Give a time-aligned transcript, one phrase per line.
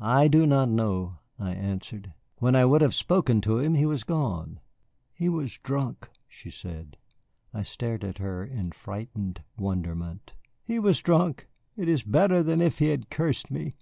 [0.00, 4.02] "I do not know," I answered; "when I would have spoken to him he was
[4.02, 4.58] gone."
[5.14, 6.96] "He was drunk," she said.
[7.54, 10.34] I stared at her in frightened wonderment.
[10.64, 11.46] "He was drunk
[11.76, 13.76] it is better than if he had cursed me.